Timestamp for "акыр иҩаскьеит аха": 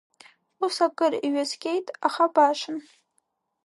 0.85-2.25